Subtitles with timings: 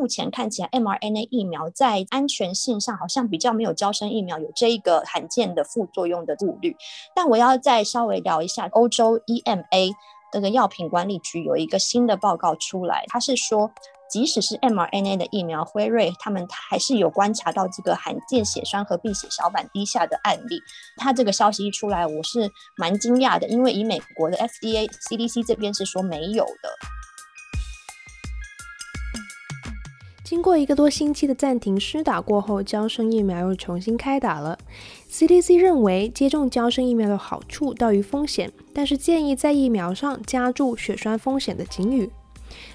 [0.00, 6.74] 目前看起来 mRNA 疫苗在安全性上好像比较没有娇生疫苗有这一个罕见的副作用的顾虑。
[7.14, 9.92] 但我要再稍微聊一下，欧洲 EMA
[10.32, 13.70] 这个药品管理局有一个新的报告出来，它是说，
[14.08, 20.62] 即使是 mRNA 的疫苗，辉瑞他们还是有观察到这个罕见血栓合并血小板低下的案例。
[20.96, 26.70] 它这个消息一出来，我是蛮惊讶的，因为以美国的 FDA、CDC 这边是说没有的。
[30.30, 34.56] 经过一个多星期的暂停施打过后，娇生疫苗又重新开打了。
[35.10, 42.08] CDC 认为接种娇生疫苗的好处大于风险，但是建议在疫苗上加注血栓风险的警语。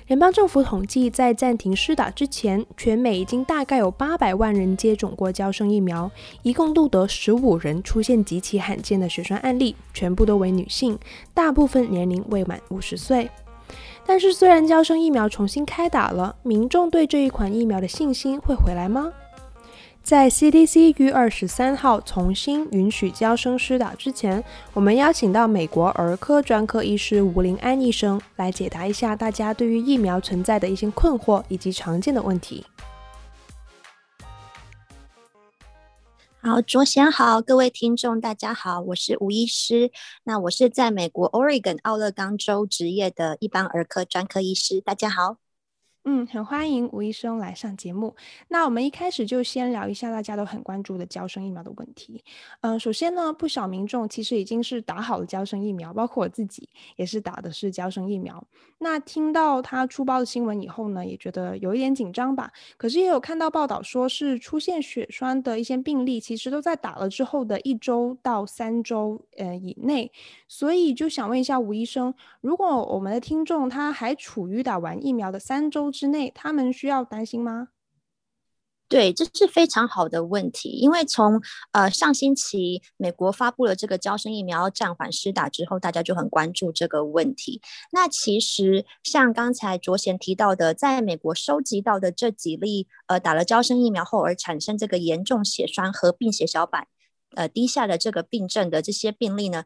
[0.07, 10.99] 联邦政府统计，在暂停施打之前，全美已经大概有八百万人接种过娇生疫苗，一共录得十五人出现极其罕见的血栓案例，全部都为女性，
[11.33, 13.29] 大部分年龄未满五十岁。
[14.07, 19.11] 但是，虽然交生疫苗重新开打了，民众对这一款疫苗的信心会回来吗？
[20.03, 32.63] 在 CDC 于二十三号重新允许交生施打之前，我们邀请到美国儿科专科医师吴林安医生来解答一下大家对于疫苗存在的一些困惑以及常见的问题。
[36.47, 39.89] 好，卓贤好，各位听众大家好，我是吴医师。
[40.25, 45.37] 那我是在美国 Oregon 奥勒冈州执业的一般儿科专科医师，大家好。
[46.07, 48.15] 嗯，很欢迎吴医生来上节目。
[48.49, 52.23] 那我们一开始就先聊一下大家都很关注的胶生疫苗的问题。
[52.61, 58.45] 嗯、首先呢，不少民众其实已经是打好了胶生疫苗，包括我自己也是打的是胶生疫苗。
[58.77, 62.51] 那听到他出包的新闻以后呢，也觉得有一点紧张吧。
[62.77, 70.11] 可是也有看到报道说是出现血栓的一些病例，其实都在打了之后的一周到三周呃以内。
[70.47, 77.69] 所以就想问一下吴医生，如果我们的听众他还处于打完疫苗的三周之内，他们需要担心吗？
[78.87, 80.69] 对，这是非常好的问题。
[80.69, 87.59] 因为从呃上星期美国发布了这个招生疫苗暂缓施打之后，大家就很关注这个问题。
[87.91, 96.87] 那其实像刚才卓贤提到的，在美国收集到的这几例呃打了招生疫苗后而产生这个严重血栓合并血小板
[97.35, 99.63] 呃低下的这个病症的这些病例呢，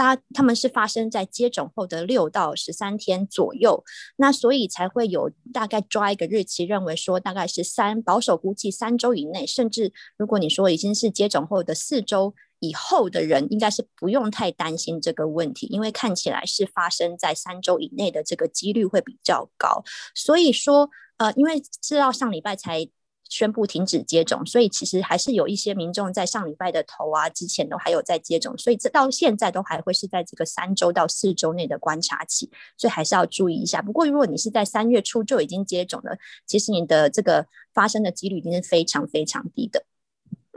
[0.00, 3.84] 他他们是发生在接种后的六到十三天左右，
[4.16, 19.82] 那所以才会有大概抓一个日期，认为说大概是三保守估计三周以内，甚至如果你说已经是接种后的四周以后的人，应该是不用太担心这个问题，因为看起来是发生在三周以内的这个几率会比较高。
[20.14, 20.88] 所以说，
[21.18, 22.88] 呃，因为知道上礼拜才。
[23.30, 33.80] 宣布停止接种，所以其实还是有一些民众在上礼拜的头啊之前都还有在接种，所以这到现在都还会是在这个三周到四周内的观察期，所以还是要注意一下。
[33.80, 39.84] 不过如果你是在三月初就已经接种了，其实你的这个发生的几率已经是非常非常低的。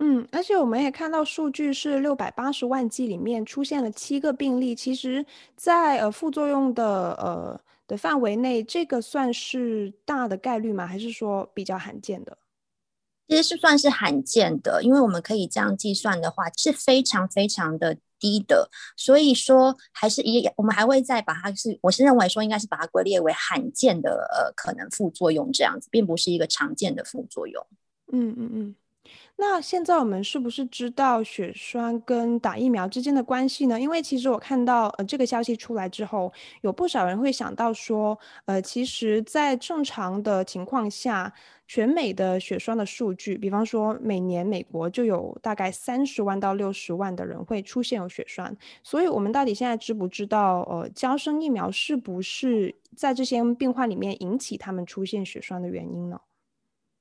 [0.01, 5.23] 嗯，而且我们也看到数据是六百八十万剂里面出现了七个病例，其实
[5.55, 10.87] 在呃副作用的呃的范围内，这个算是大的概率吗？
[10.87, 12.35] 还是说比较罕见的？
[13.27, 18.69] 其实是算是罕见的，因为我们可以这样计算的话，是非常非常的低的。
[18.97, 27.65] 所以说，还是一，我们还会再把它是，我是认为说应该是把它归列为罕见的呃可能副作用这样子，并不是一个常见的副作用。
[28.11, 28.75] 嗯嗯嗯。
[29.35, 33.79] 那现在我们是不是知道血栓跟打疫苗之间的关系呢？
[33.79, 36.31] 因为其实我看到呃这个消息出来之后，
[36.61, 41.33] 有不少人会想到说，呃，其实，在正常的情况下，
[41.67, 56.21] 全美的血栓的数据，比方说每年美国就有大概三十万到六十万的人会出现有血栓，所以我们到底现在知不知道，呃，胶生疫苗是不是在这些病患里面引起他们出现血栓的原因呢？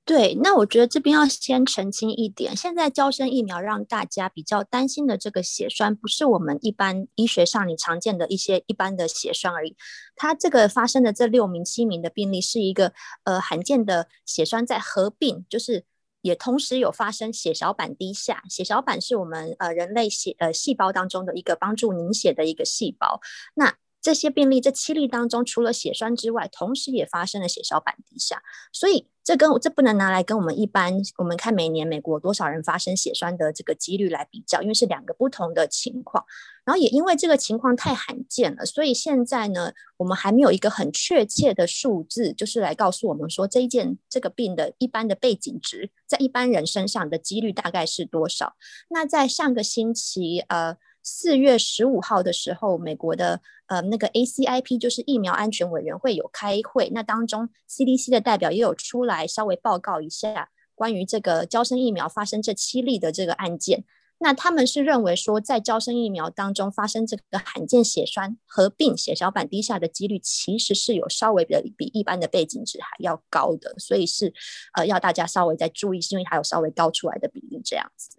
[0.04, 9.76] 对，那我觉得这边要先澄清一点，现在娇生疫苗让大家比较担心的这个血栓，不是我们一般医学上你常见的一些一般的血栓而已。
[10.16, 12.92] 它这个发生的这六名、七名的病例，是一个
[13.22, 15.84] 呃罕见的血栓在合并，就是
[16.20, 18.42] 也同时有发生血小板低下。
[18.50, 23.20] 血小板是我们呃人类血呃细胞当中的一个帮助凝血的一个细胞。
[23.54, 29.06] 那这些病例这七例当中，除了血栓之外，同时也发生了血小板低下，所以。
[29.24, 36.24] 这跟我这不能拿来跟我们一般我们看每年美国多少人发生血栓的这个几率来比较，因为是两个不同的情况。
[36.64, 48.56] 然后也因为这个情况太罕见了，所以现在呢，我们还没有一个很确切的数字，就是来告诉我们说这一件这个病的一般的背景值，在一般人身上的几率大概是多少。
[48.90, 50.76] 那在上个星期，呃。
[51.02, 63.84] 四月十五号的时候，美国的呃那个 ACIP 就是疫苗安全委员会有开会，那当中 CDC 的代表也有出来稍微报告一下关于这个娇生疫苗发生这七例的这个案件。
[64.18, 74.32] 那他们是认为说，在招生疫苗当中发生这个罕见血栓合并血小板低下的几率，其实是有稍微的比一般的背景值还要高的，所以是
[74.74, 78.10] 呃要大家稍微再注意，是因为它有稍微高出来的比例这样子。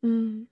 [0.00, 0.48] 嗯，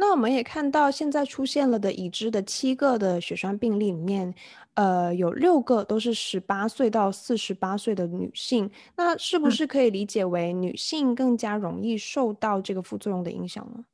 [0.00, 4.34] 那我们也看到现在出现了的已知的七个的血栓病例里面，
[4.72, 13.84] 呃，有六个都是十八岁到四十八岁的女性，那是不是可以理解为女性更加容易受到这个副作用的影响呢？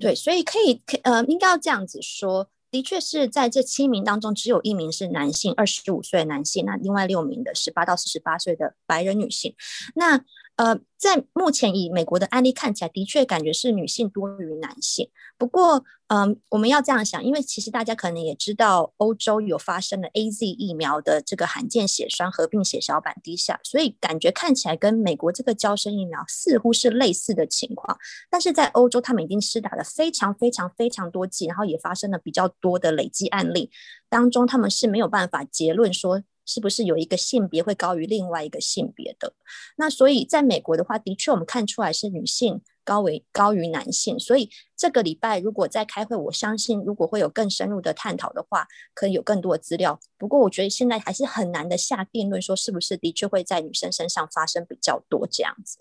[0.00, 9.54] 对，所以可以，可呃，应该要这样子说，的确是在这七名当中，只有一名是男性，二十五岁男性，那另外六名的十八到四十八岁的白人女性，
[9.94, 10.24] 那。
[10.60, 15.08] 呃，在目前以美国的案例看起来，的确感觉是女性多于男性。
[15.38, 27.96] 不过，嗯、呃，我们要这样想，因为其实大家可能也知道，欧洲有发生了 AZ 疫苗的这个罕见血栓合并血小板低下，所以感觉看起来跟美国这个娇生疫苗似乎是类似的情况。
[28.28, 33.70] 但是在欧洲，他们已经施打了非常非常非常多剂，然后也发生了比较多的累积案例
[34.10, 36.22] 当中，他们是没有办法结论说。
[36.50, 39.32] 是不是有一个性别会高于另外一个性别的？
[39.76, 44.18] 那所以在美国的话，的确我们看出来是女性高为高于男性。
[44.18, 50.00] 所以这个礼拜如果在开会，我相信如果会有更深入的探讨的话，可以有更多的资料。
[50.18, 55.78] 不过我觉得现在还是很难的下定论，说是不是的确会在女生身上发生比较多这样子。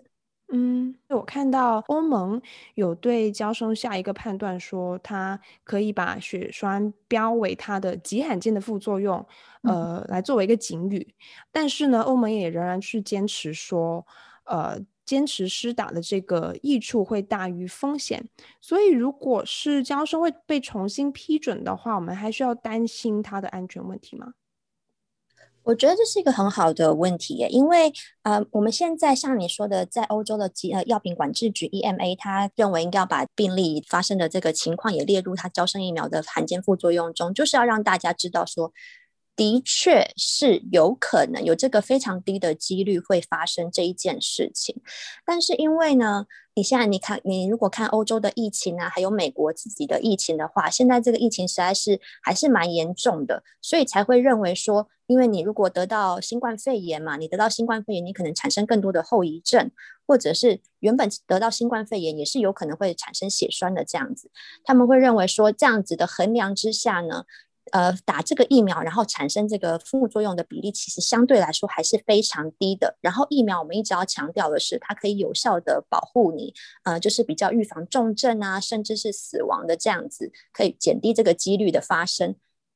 [0.52, 2.42] 嗯，我看到欧盟
[2.74, 9.24] 有对胶生下一个判断，说它可以把血栓标为它的极罕见的副作用，
[9.62, 11.14] 呃，来作为一个警语。
[11.52, 14.04] 但是呢，欧盟也仍然是坚持说，
[14.46, 18.28] 呃，坚持施打的这个益处会大于风险。
[18.60, 24.34] 所以，如果是交生会被重新批准的话，我们还需要担心它的安全问题吗？
[25.64, 38.72] 我觉得这是一个很好的问题耶，因为呃，我们现在像你说的，在欧洲的疾呃药品管制局 EMA，他认为应该要把病例发生的这个情况也列入他招生疫苗的罕见副作用中，就是要让大家知道说，
[39.36, 44.82] 的确是有可能有这个非常低的几率会发生这一件事情，
[45.24, 54.88] 但是因为呢，你现在你看，你如果看欧洲的疫情啊，还有美国自己的疫情的话，现在这个疫情实在是还是蛮严重的，所以才会认为说。
[55.10, 59.72] 因为你如果得到新冠肺炎嘛，你得到新冠肺炎，你可能产生更多的后遗症，
[60.06, 64.30] 或者是原本得到新冠肺炎也是有可能会产生血栓的这样子。
[64.64, 67.24] 他们会认为说，这样子的衡量之下呢，
[67.72, 73.00] 呃，打这个疫苗然后产生这个副作用的比例其实相对来说还是非常低的。
[73.02, 76.54] 然后疫苗我们一直要强调的是，它可以有效的保护你，
[76.84, 82.36] 呃，就是比较预防重症啊，甚至是死亡的这样子，可以减低这个几率的发生，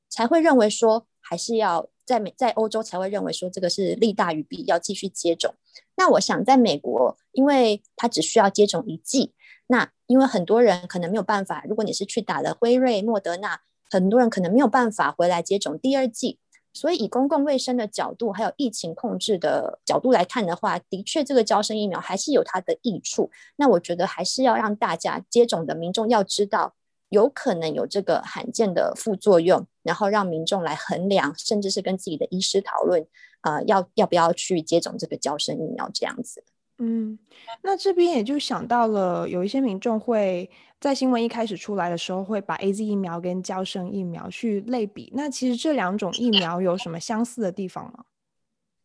[0.09, 1.89] 才会认为说还是要。
[2.05, 5.55] 在美在欧洲才会认为说这个是利大于弊，要继续接种。
[5.95, 9.31] 那我想在美国，因为它只需要接种一剂，
[9.67, 16.39] 那因为很多人可能没有办法，如果你是去打了辉瑞、莫德纳，很多人可能没有办法回来接种第二剂。
[16.73, 23.31] 所以以公共卫生的角度，还有疫情控制的角度来看的话，的确这个娇生疫苗还是有它的益处。
[23.55, 26.75] 那我觉得还是要让大家接种的民众要知道。
[27.13, 33.05] 有可能有这个罕见的副作用，然后让民众来衡量，甚至是跟自己的医师讨论，
[33.41, 36.43] 呃，要要不要去接种这个胶生疫苗这样子。
[36.79, 37.19] 嗯，
[37.61, 40.49] 那这边也就想到了，有一些民众会
[40.81, 45.11] 在新闻一开始出来的时候，会把 AZ 疫苗跟胶生疫苗去类比。
[45.15, 48.05] 那其实这两种疫苗有什么相似的地方吗？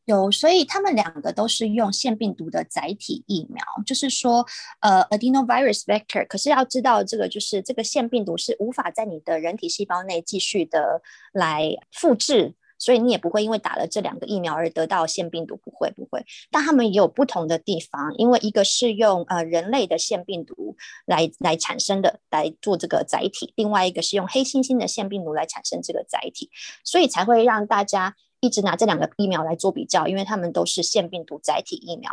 [0.09, 4.47] 有，所以他们两个都是用腺病毒的载体疫苗，就是说，
[4.81, 6.27] 呃，adenovirus vector。
[6.27, 11.03] 可是要知道，这个就是这个腺病毒是无法在你的人体细胞内继续的
[11.35, 16.25] 来复制，所以你也不会因为打了这两个疫苗而得到腺病毒，不会不会。
[16.51, 20.75] 但他们也有不同的地方，因为一个是用呃人类的腺病毒
[21.05, 26.51] 来来产生的，来做这个载体，另外一个是用黑猩猩的腺病毒来产生这个载体，
[26.83, 28.15] 所以才会让大家。
[28.41, 32.11] 一直拿这两个疫苗来做比较，因为他们都是腺病毒载体疫苗。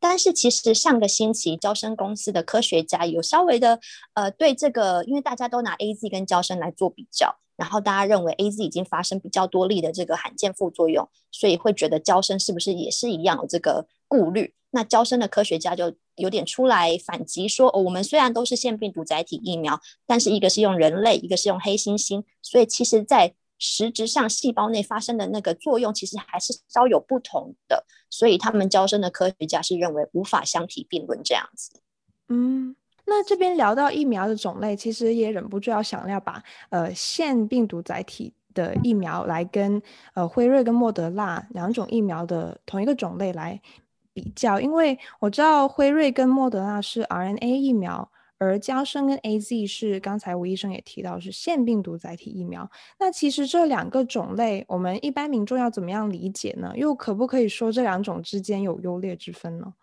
[0.00, 3.80] 但是其实上个星期，娇生公司的科学家有稍微的
[4.14, 14.54] 呃对这个，因为大家都拿 AZ 跟娇生来做比较，然后大家认为 AZ 已经发生比较多例的这个罕见副作用，所以会觉得娇生是不是也是一样有这个顾虑？
[14.70, 31.80] 那娇生的科学家就有点出来反击说，哦，我们虽然都是腺病毒载体疫苗，但是一个是用人类，一个是用黑猩猩，所以其实在实质上，细胞内发生的那个作用其实还是稍有不同的，所以他们招生的科学家是认为无法相提并论这样子。
[32.28, 39.82] 嗯，那这边聊到疫苗的种类，其实也忍不住要想要把呃腺病毒载体的疫苗来跟
[40.14, 43.60] 呃辉瑞跟莫德纳两种疫苗的同一个种类来
[44.12, 48.10] 比较，因为我知道辉瑞跟莫德纳是 RNA 疫苗。
[48.38, 56.72] 而加生跟 AZ 是刚才吴医生也提到是腺病毒载体疫苗，那其实这两个种类，我们一般民众要怎么样理解呢？
[56.76, 59.74] 又可不可以说这两种之间有优劣之分呢？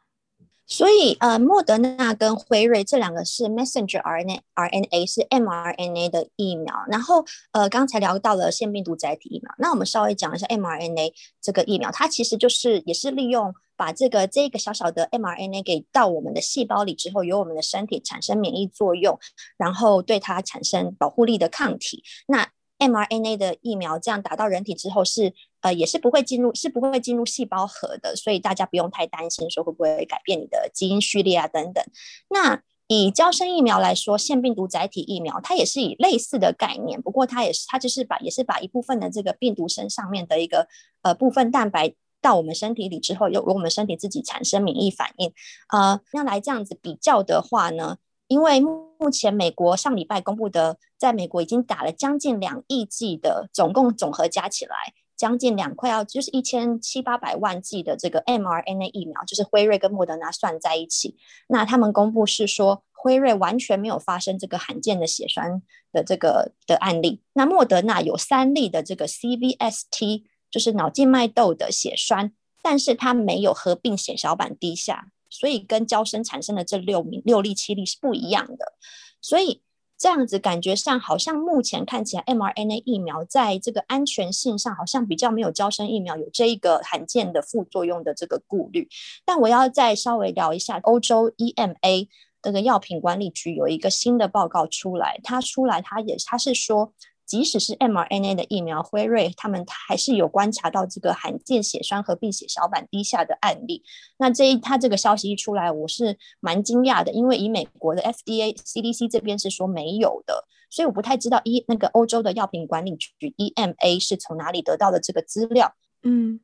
[0.67, 6.73] 所以，呃，莫德纳跟辉瑞这两个是 messenger RNA，RNA 是 mRNA 的疫苗。
[6.87, 19.19] 然后，呃，刚才聊到了腺病毒载体疫苗，那我们稍微讲一下 mRNA 这个疫苗，它其实就是也是利用把这个这个小小的 mRNA 给到我们的细胞里之后，由我们的身体产生免疫作用，
[19.57, 22.03] 然后对它产生保护力的抗体。
[22.27, 22.47] 那
[22.79, 31.83] mRNA 的疫苗这样打到人体之后是呃也是不会进入是不会进入细胞核的，所以大家不用太担心说会不会改变你的基因序列啊等等。
[32.29, 40.67] 那以胶生疫苗来说，腺病毒载体疫苗它也是以类似的概念，不过它也是它就是把也是把一部分的这个病毒身上面的一个
[41.01, 45.33] 呃部分蛋白到我们身体里之后，由由我们身体自己产生免疫反应。
[45.69, 54.75] 呃，那来这样子比较的话呢，因为目目前美国上礼拜公布的，在美国已经打了将近两亿剂的，总共总和加起来
[55.15, 61.17] 将近两块要就是一千七八百万剂的这个 mRNA 疫苗，就是辉瑞跟莫德纳算在一起。
[61.47, 65.61] 那他们公布是说，辉瑞完全没有发生这个罕见的血栓
[65.91, 75.07] 的这个的案例，那莫德纳有三例的这个 CVST，就是脑静脉窦的血栓，但是它没有合并血小板低下。
[75.29, 78.73] 所以跟交生产生的这六名六例七例是不一样的，
[79.21, 79.61] 所以
[79.97, 88.87] 这样子感觉上好像目前看起来 mRNA 疫苗在这个安全性上好像比较没有交生疫苗有这一个罕见的副作用的这个顾虑。
[89.25, 92.07] 但我要再稍微聊一下，欧洲 EMA
[92.41, 96.93] 这个药品管理局有一个新的报告出来，它出来它也它是说。
[97.25, 103.83] 即使是 mRNA 的疫苗，辉瑞他们还是有观察到这个罕见血栓合并血小板低下的案例。
[104.17, 115.73] 那这一他这个消息一出来，我是蛮惊讶的，因为以美国的 FDA、CDC 这边是说没有的，所以我不太知道一那个欧洲的药品管理局 EMA 是从哪里得到的这个资料。
[116.03, 116.39] 嗯，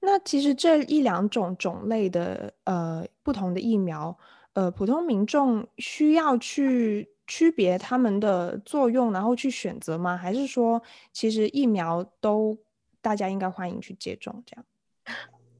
[0.00, 4.16] 那其实这一两种种类的呃不同的疫苗，
[4.52, 7.10] 呃，普通民众需要去。
[7.30, 10.16] 区别他们的作用，然后去选择吗？
[10.16, 10.82] 还是说，
[11.12, 12.58] 其实疫苗都
[13.00, 14.42] 大家应该欢迎去接种？
[14.44, 14.66] 这样？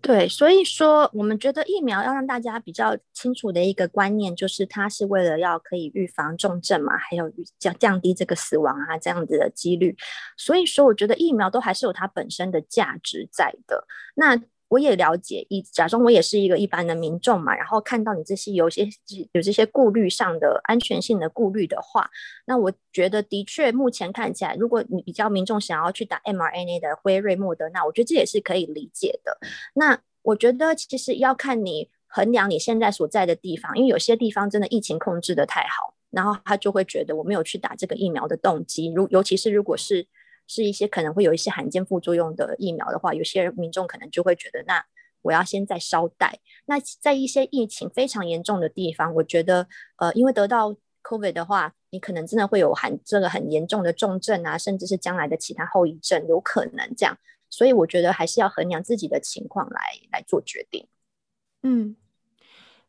[0.00, 9.96] 对，所以说我们觉得疫苗要让大家比较清楚的一个观念，就是它是为了要可以预防重症嘛，还有降降低这个死亡啊这样子的几率。
[10.36, 13.86] 所以说，我觉得疫苗都还是有它本身的价值在的。
[14.16, 14.42] 那。
[14.70, 18.88] 我也了解，一假装我也是一个一般的民众嘛，然后看到你这些有些
[19.32, 22.08] 有这些顾虑上的安全性的顾虑的话，
[22.46, 29.36] 那我觉得的确目前看起来，如果你比较民众想要去打 mRNA 的辉瑞、莫德纳，我觉得这也是可以理解的。
[29.74, 40.06] 那我觉得其实要看你衡量你现在所在的地方，因为有些地方真的疫情控制的太好，然后他就会觉得我没有去打这个疫苗的动机，如尤其是如果是。
[40.52, 44.84] 是一些可能会有一些罕见副作用的疫苗的话，有些民众可能就会觉得，那
[45.22, 46.40] 我要先再稍待。
[46.66, 57.16] 那在一些疫情非常严重的地方，我觉得，呃，因为得到 COVID 的话，你可能真的会有很这个很严重的重症啊，甚至是将来的其他后遗症，有可能这样。
[57.48, 59.80] 所以我觉得还是要衡量自己的情况来
[60.10, 60.88] 来做决定。
[61.62, 61.94] 嗯。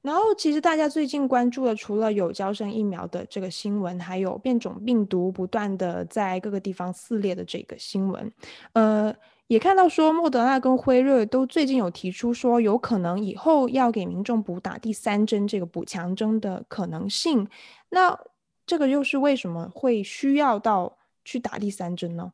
[0.02, 8.32] 然后，其实大家最近关注的，除了有交生疫苗的这个新闻，还有变种病毒不断的在各个地方肆虐的这个新闻。
[8.74, 9.14] 呃，
[9.46, 17.48] 也看到说，莫德纳跟辉瑞都最近有提出说，有可能以后要给民众补打第三针这个补强针的可能性。
[17.90, 18.18] 那
[18.66, 22.34] 这个又是为什么会需要到去打第三针呢？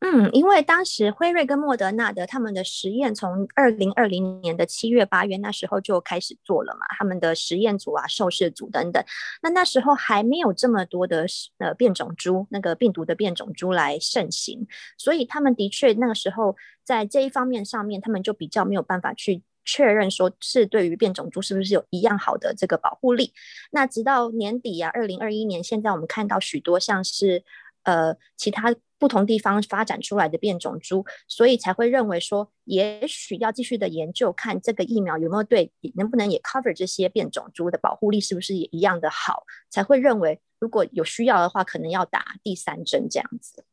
[0.00, 9.02] 嗯，因为当时辉瑞跟莫德纳的他们的实验从二零二零年的七月八月那时候就开始做了嘛，他们的实验组啊、受试组等等，
[9.42, 11.24] 那那时候还没有这么多的
[11.56, 14.66] 呃变种株，那个病毒的变种株来盛行，
[14.98, 23.32] 所以他们的确那个时候在这一方面上面，他们就比较没有办法去确认说是对于变种株是不是有一样好的这个保护力。
[23.70, 27.42] 那直到年底啊，二零二一年，现在我们看到许多像是
[27.84, 28.74] 呃其他。
[28.96, 43.66] 不同地方发展出来的变种株，所以才会认为说，也许要继续的研究，看这个疫苗有没有对，能不能也 cover 这些变种株的保护力是不是也一样的好，才会认为如果有需要的话，可能要打第三针这样子。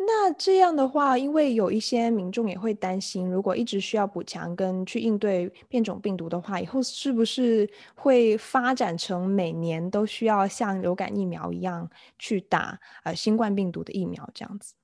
[0.00, 14.74] 那这样的话，因为有一些民众也会担心，如果一直需要补强跟去应对变种病毒的话，以后是不是会发展成每年都需要像流感疫苗一样去打呃新冠病毒的疫苗这样子？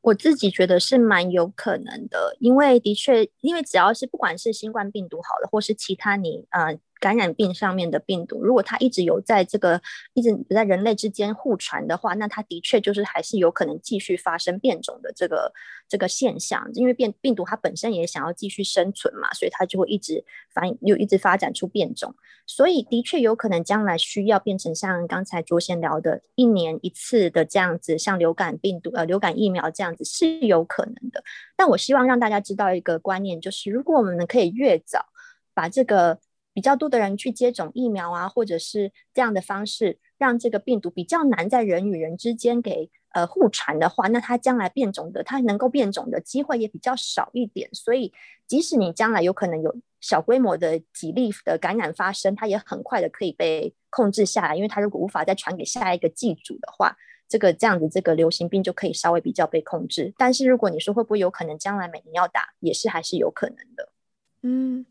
[0.00, 6.78] 我自己觉得是蛮有可能的，因为的确，因为只要是不管是新冠病毒好了，或是其他你呃。
[7.02, 9.82] 感染病上面的病毒，如果它一直有在这个
[10.14, 15.52] 一直在人类之间互传的话，那它的确就是还是有可能继续发生变种的这个
[15.88, 16.70] 这个现象。
[16.74, 22.14] 因为变病毒它本身也想要继续生存嘛，所以它就会一直发又一直发展出变种。
[22.46, 31.24] 所以的确有可能将来需要变成像刚才卓贤聊的，一年一次的这样子，像流感病毒呃流感疫苗这样子是有可能的。
[31.56, 35.06] 但我希望让大家知道一个观念，就是如果我们能可以越早
[35.52, 36.20] 把这个。
[36.52, 47.68] 比较多的人去接种疫苗啊，或者是这样的方式，让这个病毒比较难在人与人之间给呃互传的话，那它将来变种的，它能够变种的机会也比较少一点。
[47.72, 48.12] 所以，
[48.46, 56.96] 即使你将来有可能有小规模的几例的感染发生，它也很快的可以被控制下来，因为它如果无法再传给下一个寄主的话，
[57.28, 60.12] 这个这样子这个流行病就可以稍微比较被控制。
[60.18, 63.88] 但是如果你说会不会有可能将来每年要打，也是还是有可能的。
[64.42, 64.84] 嗯。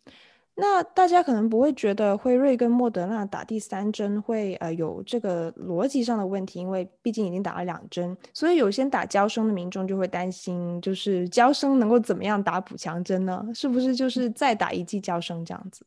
[0.56, 13.44] 那大家可能不会觉得辉瑞跟莫德纳打第三针会呃有这个逻辑上的问题，因为毕竟已经打了两针，所以有些打娇生的民众就会担心，就是娇生能够怎么样打补强针呢？
[13.54, 15.86] 是不是就是再打一剂娇生这样子？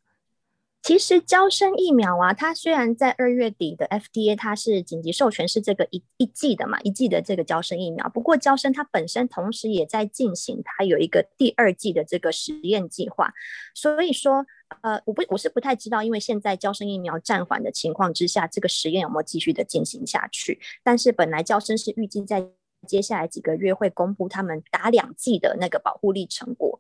[0.85, 8.07] 其实交生疫苗啊，它虽然在二月底的 FDA 它是紧急授权是这个一一剂的嘛，一剂的这个交生疫苗。
[8.11, 13.33] 不过交生它本身同时也在进行它有一个第二剂的这个实验计划。
[13.75, 14.45] 所以说，
[14.83, 20.61] 呃，我不我是不太知道，因为现在交生疫苗暂缓的情况之下，这个实验有没有继续的进行下去？
[20.83, 22.47] 但是本来娇生是预计在
[22.87, 26.79] 接下来几个月会公布他们打两剂的那个保护力成果。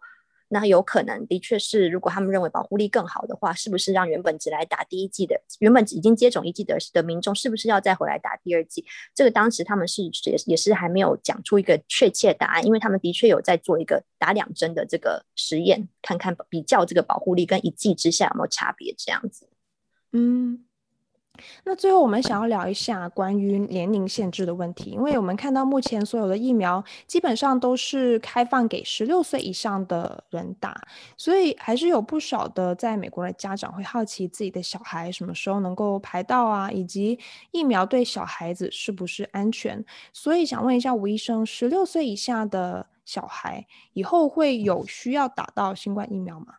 [0.54, 8.84] 那有可能的确是，如果他们认为保护力更好的话，是不是让原本只来打第一剂的，原本已经接种一剂的的民众，是不是要再回来打第二剂？
[9.12, 10.10] 这个当时他们是也
[10.46, 19.48] 也是还没有讲出一个确切答案，因为他们的确有在做一个打两针的这个实验，看看比较这个保护力跟一剂之下有没有差别这样子。
[20.12, 20.64] 嗯。
[21.64, 30.80] 那最后我们想要聊一下关于年龄限制的问题，因为我们看到目前所有的疫苗基本上都是开放给十六岁以上的人打，
[31.16, 37.18] 所以还是有不少的在美国的家长会好奇自己的小孩什么时候能够排到啊，以及
[37.50, 46.54] 疫苗对小孩子是不是安全，所以想问一下吴医生，十六岁以下的小孩以后会有需要打到新冠疫苗吗？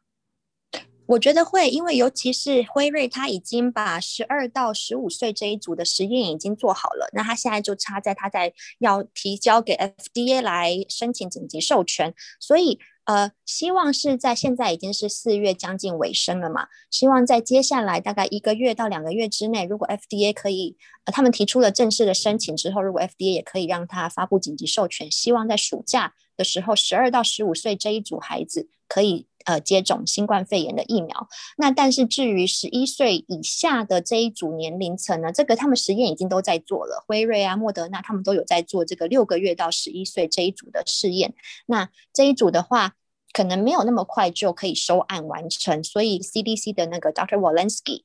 [1.08, 29.28] 我觉得会，因为尤其是辉瑞，他已经把十二到十五岁这一组的实验已经做好了，那他现在就差在他在要提交给 FDA 来申请紧急授权，所以呃，希望是在现在已经是四月将近尾声了嘛，希望在接下来大概一个月到两个月之内，如果 FDA 可以，呃，他们提出了正式的申请之后，如果 FDA 也可以让他发布紧急授权，希望在暑假的时候，十二到十五岁这一组孩子可以。
[29.46, 31.28] 呃，接种新冠肺炎的疫苗。
[31.58, 41.34] 那但是至于十一岁以下的这一组年龄层呢，这个他们实验已经都在做了，辉瑞啊、莫德纳他们都有在做这个六个月到十一岁这一组的试验。
[41.68, 42.96] 那这一组的话，
[43.32, 47.38] 可能没有那么快就可以收案完成，所以 CDC 的那个 Dr.
[47.38, 48.02] Walensky，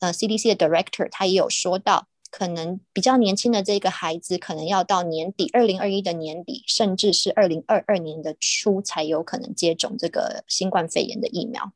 [0.00, 2.08] 呃，CDC 的 Director 他也有说到。
[2.32, 11.70] 可能比较年轻的这个孩子，可能要到年底，二零二一的年底，甚至是二零二二年的初，才有可能接种这个新冠肺炎的疫苗。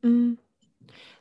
[0.00, 0.38] 嗯。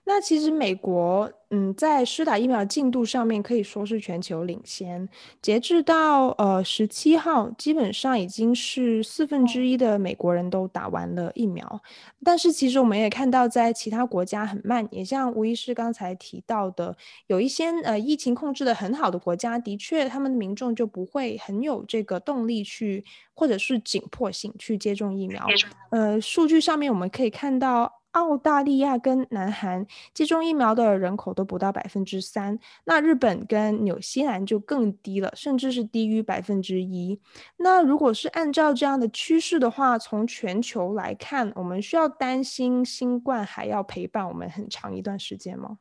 [0.09, 5.07] 那其实美国，嗯，在施打疫苗的进度上面可以说是全球领先。
[5.41, 11.81] 截至到呃十七号，基本上已经是四分之一的美国人都打完了疫苗。
[12.23, 16.95] 但是其实我们也看到，在其他国家很慢，也像吴医师刚才提到的，
[17.27, 25.45] 有一些呃疫情控制的很好的国家，的确他们的民众就不会很有这个动力去，或者是紧迫性去接种疫苗。
[25.91, 27.91] 呃，数据上面我们可以看到。
[28.11, 37.19] 澳大利亚跟南韩接种疫苗的人口都不到百分之三，那日本跟纽西兰就更低了，甚至是低于百分之一。
[37.57, 45.77] 那如果是按照这样的趋势的话，从全球来看，我们需要担心新冠还要陪伴我们很长一段时间吗？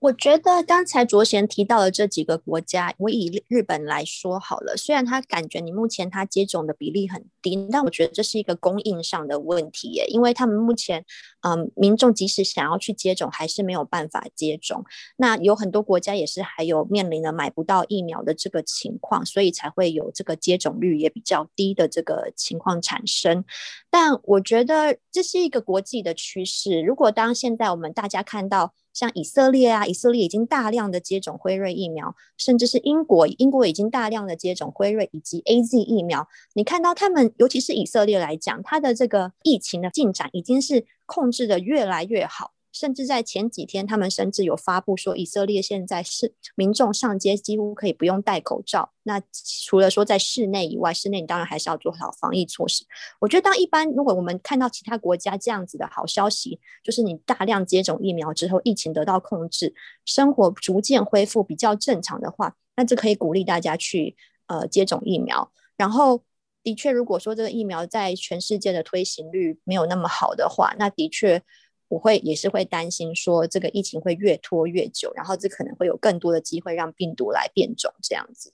[0.00, 4.74] 我觉得刚才卓贤提到的这几个国家，我以日本来说好了。
[4.74, 11.04] 虽然他感觉你目前他接种的比例很低，但我觉得这是一个供应上的问题耶，因为他们目前
[11.42, 14.84] 嗯，民众即使想要去接种，还是没有办法接种。
[15.16, 23.44] 那有很多国家也是还有面临了买不到疫苗的这个情况，所以才会有这个接种率也比较低的这个情况产生。
[23.90, 26.80] 但我觉得这是一个国际的趋势。
[26.80, 36.28] 如果当现在我们大家看到，像以色列啊，以色列已经大量的接种辉瑞疫苗，甚至是英国，英国已经大量的接种辉瑞以及 AZ 疫苗。
[36.54, 42.52] 你看到他们，尤其是以色列来讲，它的这个疫情的进展已经是控制的越来越好。
[42.72, 48.92] 甚至在前几天，他们甚至有发布说，以色列现在是民众上街几乎可以不用戴口罩。
[49.02, 49.20] 那
[49.66, 52.84] 除了说在室内以外，室内你当然还是要做好防疫措施。
[53.18, 65.50] 我觉得，当一般如果我们看到其他国家这样子的好消息，就是你大量接种疫苗之后，疫情得到控制，生活逐渐恢复比较正常的话，那这可以鼓励大家去呃接种疫苗。
[65.76, 66.22] 然后，
[66.62, 71.42] 的确，如果说这个疫苗在全世界的推行率没有那么好的话，那的确。
[71.90, 78.52] 我会也是会担心说，这个疫情会越拖越久，然后这可能会有更多的机会让病毒来变种这样子。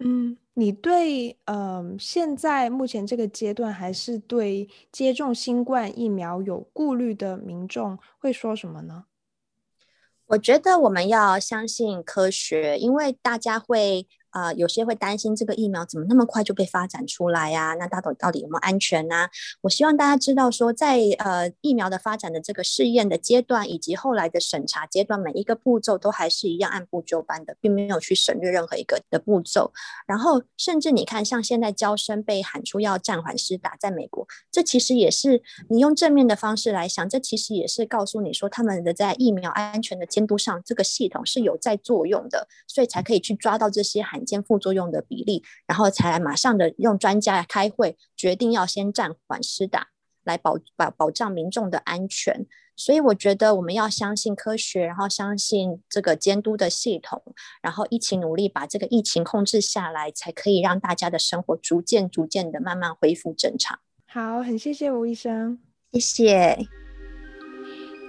[0.00, 1.56] 嗯，你对嗯、
[1.92, 9.04] 呃、现在目前这个阶段还是对接种新冠疫苗有顾虑的民众会说什么呢？
[10.26, 14.08] 我觉得我们要相信科学，因为大家会。
[14.32, 19.28] 啊、有些会担心这个疫苗怎么那么快就被发展出来呀、那到底到底有没有安全呢、
[19.60, 29.72] 我希望大家知道说，在呃疫苗的发展的这个试验的阶段，以及后来的审查阶段，每一个步骤都还是一样按部就班的，并没有去省略任何一个的步骤。
[30.06, 44.32] 然后，甚至你看，像现在娇生被喊出要暂缓施打，在美国，这其实也是你用正面的方式来想，这其实也是告诉你说，他们的在疫苗安全的监督上，这个系统是有在作用的，所以才可以去抓到这些罕。
[44.32, 49.88] 间副作用的比例，然后才马上的用专家开会，决定要先暂缓施打，
[50.24, 52.46] 来保保保障民众的安全。
[52.74, 57.22] 所以我觉得我们要相信科学，然后相信这个监督的系统，
[57.60, 63.80] 然后一起努力把这个疫情控制下来，才可以让大家的生活逐渐逐渐的慢慢恢复正常。
[64.06, 65.58] 好，很谢谢吴医生，
[65.92, 66.81] 谢谢。